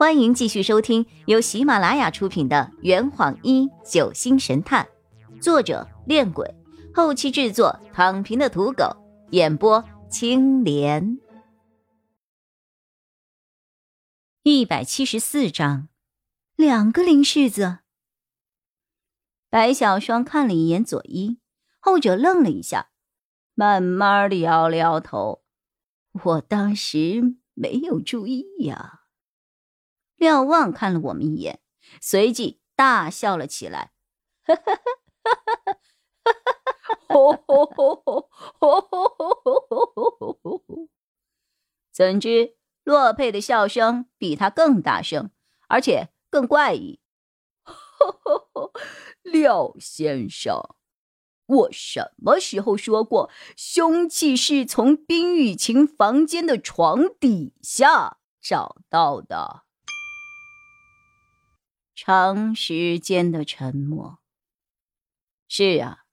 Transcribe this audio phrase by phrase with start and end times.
[0.00, 4.88] 欢迎继续收听由喜马拉雅出品的《圆谎一九星神探》，
[5.42, 6.54] 作者：恋鬼，
[6.94, 8.96] 后期制作：躺平的土狗，
[9.32, 11.18] 演播：青莲。
[14.42, 15.90] 一百七十四章，
[16.56, 17.80] 两个林世子。
[19.50, 21.38] 白小双看了一眼左一，
[21.78, 22.88] 后者愣了一下，
[23.52, 25.42] 慢慢的摇了摇头
[26.24, 28.96] ：“我当时没有注意呀。”
[30.20, 31.60] 廖望看了我们一眼，
[31.98, 33.92] 随即大笑了起来，
[34.42, 34.84] 哈哈哈
[37.08, 37.94] 哈
[38.60, 39.08] 哈！
[41.90, 45.30] 怎知洛佩的笑声比他更大声，
[45.68, 47.00] 而且更怪异。
[49.22, 50.76] 廖先生，
[51.46, 59.62] 我什么时候说过凶器是从冰雨晴房间的床底下找到的？
[62.02, 64.20] 长时间的沉默。
[65.46, 66.04] 是啊，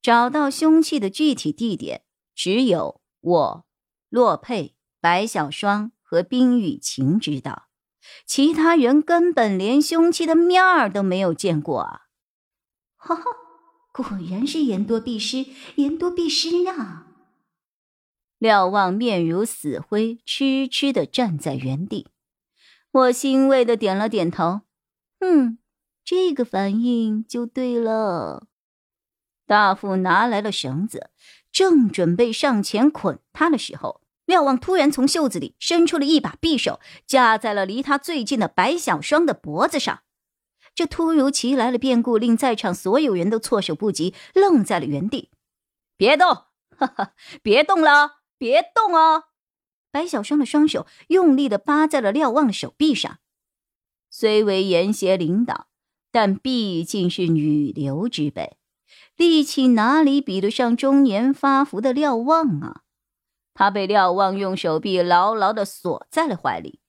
[0.00, 2.00] 找到凶器的具体地点
[2.34, 3.66] 只有我、
[4.08, 7.68] 洛佩、白小霜和冰雨晴知道，
[8.24, 12.00] 其他人根本连凶器的面儿都没有见过啊！
[12.96, 13.24] 哈哈，
[13.92, 17.06] 果然是言多必失，言多必失啊！
[18.38, 22.06] 廖望面如死灰，痴痴的站在原地。
[22.90, 24.62] 我欣慰的点了点头。
[25.20, 25.58] 嗯，
[26.04, 28.46] 这个反应就对了。
[29.46, 31.10] 大富拿来了绳子，
[31.50, 40.02] 正准备上前捆他的时候，廖望突然从袖子里伸出了一把匕首，架在了离他最近的白小霜的脖子上。
[40.74, 45.30] 这突如其来的变故令在场所有人都措手不及，愣在了原地。
[45.96, 46.28] 别动，
[46.76, 49.24] 哈哈，别动了，别动哦！
[49.90, 53.18] 白小霜的双手用力的扒在了廖望的手臂上。
[54.20, 55.68] 虽为严邪领导，
[56.10, 58.56] 但毕竟是女流之辈，
[59.14, 62.82] 力气哪里比得上中年发福的廖望啊？
[63.54, 66.80] 他被廖望用手臂牢牢的锁在了怀里，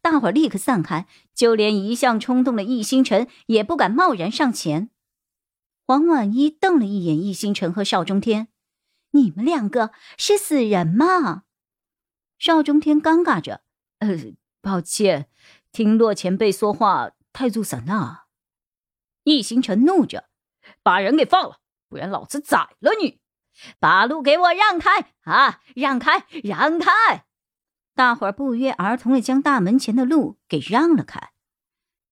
[0.00, 4.88] 大伙立刻散开，就连一向冲动的易星辰也不敢贸然上前。
[5.86, 8.48] 黄婉一瞪了一眼易星辰和邵中天
[9.12, 11.42] ：“你们两个是死人吗？”
[12.40, 13.60] 邵中天尴尬着
[14.00, 15.28] ：“呃，抱歉。”
[15.72, 18.26] 听洛前辈说话太入神了，
[19.24, 20.28] 易星辰怒着，
[20.82, 23.22] 把人给放了，不然老子宰了你！
[23.78, 25.62] 把路给我让开啊！
[25.74, 27.24] 让开，让开！
[27.94, 31.32] 大伙儿不约而同的将大门前的路给让了开。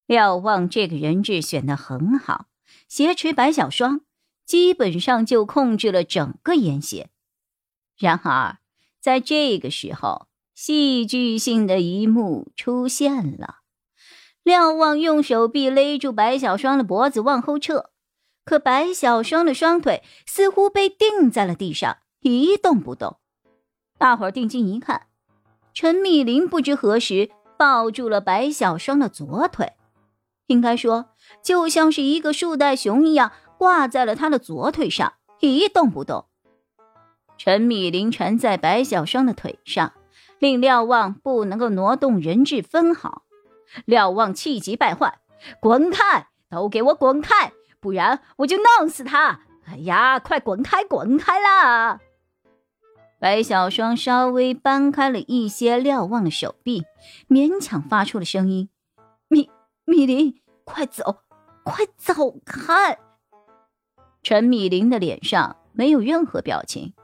[0.07, 2.47] 廖望这个人质选的很好，
[2.89, 4.01] 挟持白小霜，
[4.47, 7.11] 基本上就控制了整个烟邪。
[7.99, 8.59] 然而，
[8.99, 10.30] 在这个时候。
[10.63, 13.61] 戏剧性的一幕出现了，
[14.43, 17.93] 廖望用手臂勒住白小霜的脖子往后撤，
[18.45, 23.17] 可白小霜的双腿似乎被钉在了地上，一动不动。
[23.97, 25.07] 大伙儿定睛一看，
[25.73, 29.73] 陈米林不知何时抱住了白小霜的左腿，
[30.49, 31.07] 应该说
[31.43, 36.27] 就像是一个树袋熊一样挂在了他的左腿上，一动不动。
[37.39, 39.95] 陈米林缠在白小霜的腿上。
[40.41, 43.23] 令廖望不能够挪动人质分毫，
[43.85, 45.19] 廖望气急败坏
[45.61, 46.29] ：“滚开！
[46.49, 47.53] 都给我滚开！
[47.79, 49.41] 不然我就弄死他！
[49.67, 52.01] 哎呀，快滚开，滚开啦！”
[53.21, 56.85] 白小霜稍微搬开了一些廖望的手臂，
[57.29, 58.71] 勉强发出了声音
[59.29, 59.51] ：“米
[59.85, 61.19] 米林，快走，
[61.63, 62.99] 快走开！”
[64.25, 66.95] 陈米林的脸上没有任何表情，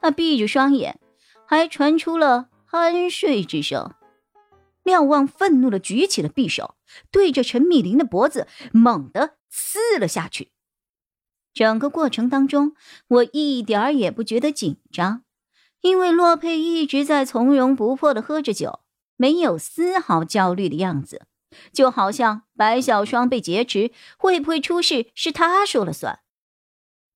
[0.00, 1.00] 他闭着双眼，
[1.44, 2.46] 还传出了。
[2.74, 3.94] 酣睡之声，
[4.82, 6.74] 廖望愤怒的举起了匕首，
[7.12, 10.50] 对着陈米林的脖子猛地刺了下去。
[11.52, 12.74] 整个过程当中，
[13.06, 15.22] 我一点儿也不觉得紧张，
[15.82, 18.80] 因为洛佩一直在从容不迫的喝着酒，
[19.16, 21.26] 没有丝毫焦虑的样子，
[21.72, 26.18] 就好像白小霜被劫持，会不会出事是他说了算。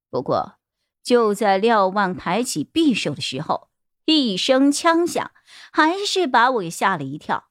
[0.09, 0.59] 不过，
[1.03, 3.68] 就在廖望抬起匕首的时候，
[4.15, 5.31] 一声枪响。
[5.71, 7.45] 还是把我给吓了一跳，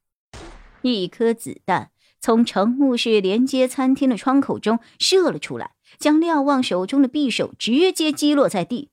[0.82, 8.90] 一颗子弹从乘务室连接餐厅的窗口中射了出来，将廖望手中的匕首直接击落在地。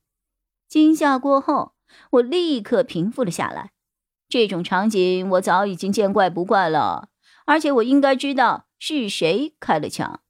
[0.69, 1.73] 惊吓过后，
[2.11, 3.71] 我立刻平复了下来。
[4.29, 7.09] 这种场景我早已经见怪不怪了，
[7.45, 10.21] 而且我应该知道是谁开了枪。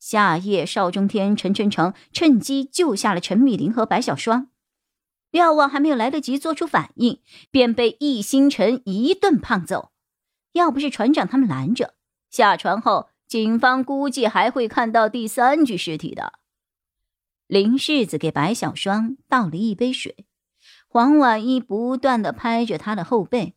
[0.00, 4.48] 夏夜，邵中天、陈晨成趁机救下了陈米林和白小双。
[5.36, 9.92] 廖望还没有来得及做出反应，便被易星辰一顿胖揍。
[10.52, 11.92] 要不是船长他们拦着，
[12.30, 16.38] 下船后警方估计还会看到第三具尸体的。
[17.46, 20.24] 林世子给白小双倒了一杯水，
[20.88, 23.54] 黄婉一不断的拍着他的后背，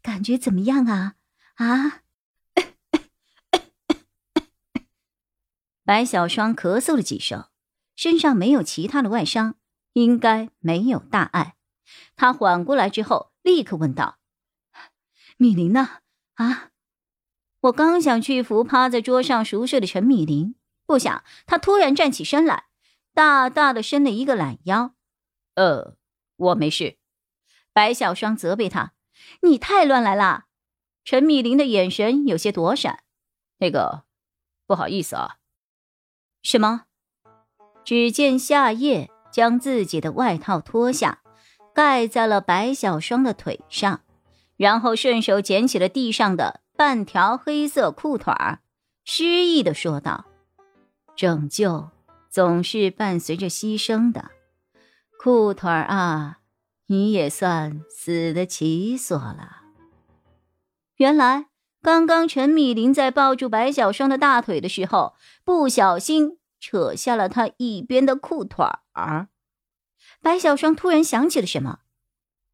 [0.00, 1.14] 感觉怎么样啊？
[1.56, 2.02] 啊！
[5.84, 7.46] 白小双咳嗽了几声，
[7.96, 9.56] 身上没有其他的外伤，
[9.96, 11.56] 应该没有大碍。
[12.16, 14.18] 他缓过来之后，立刻问道
[15.38, 16.00] ：“米林呢？
[16.34, 16.70] 啊？”
[17.60, 20.54] 我刚想去扶趴在桌上熟睡的陈米林，
[20.84, 22.66] 不想他突然站起身来，
[23.14, 24.94] 大大的伸了一个懒腰。
[25.56, 25.96] “呃，
[26.36, 26.98] 我没事。”
[27.72, 28.92] 白小双责备他
[29.40, 30.44] ：“你太乱来了。”
[31.04, 33.02] 陈米林的眼神有些躲闪。
[33.58, 34.04] “那个，
[34.66, 35.38] 不好意思啊。”
[36.44, 36.84] 什么？
[37.82, 41.18] 只见夏夜将自己的外套脱下，
[41.74, 44.00] 盖在了白小双的腿上，
[44.56, 48.60] 然后顺手捡起了地上的半条黑色裤腿儿，
[49.04, 50.24] 诗意的说道
[51.14, 51.90] ：“拯救
[52.30, 54.30] 总是伴随着牺牲的，
[55.20, 56.38] 裤腿儿啊，
[56.86, 59.64] 你也算死得其所了。”
[60.96, 61.48] 原来。
[61.82, 69.28] 刚刚陈米林在抱住白小双的大腿的时候，不小心扯下了他一边的裤腿儿。
[70.20, 71.80] 白小双突然想起了什么，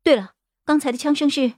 [0.02, 0.34] 对了，
[0.64, 1.54] 刚才的枪声是……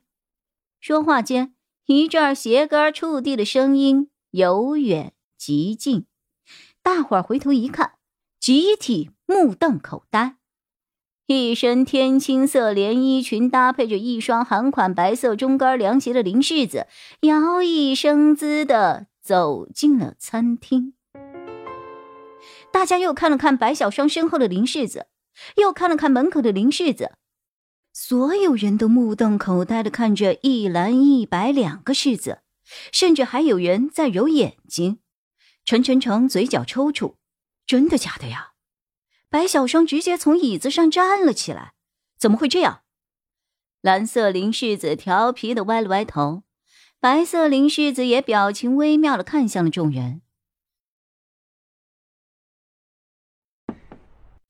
[0.81, 1.55] 说话间，
[1.87, 6.06] 一阵鞋跟触地的声音由远及近，
[6.82, 7.94] 大伙儿回头一看，
[8.38, 10.37] 集体目瞪口呆。
[11.26, 16.87] 一身天青色连衣裙，搭配着一双韩款白色中跟凉鞋的林世子，
[17.20, 20.93] 摇曳生姿的走进了餐厅。
[22.75, 25.06] 大家又看了看白小双身后的林世子，
[25.55, 27.12] 又看了看门口的林世子，
[27.93, 32.41] 所有人都目瞪口呆的看着一蓝一白两个世子，
[32.91, 34.99] 甚至还有人在揉眼睛。
[35.65, 37.15] 陈晨成嘴角抽搐
[37.65, 38.55] ：“真的假的呀？”
[39.31, 41.75] 白小双直接从椅子上站了起来，
[42.19, 42.81] 怎么会这样？
[43.82, 46.43] 蓝色林世子调皮的歪了歪头，
[46.99, 50.23] 白色林世子也表情微妙的看向了众人。